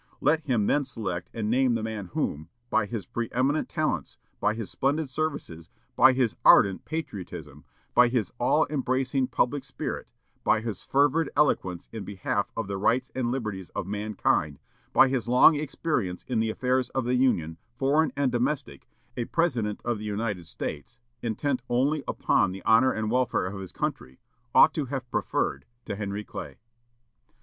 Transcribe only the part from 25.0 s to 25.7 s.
preferred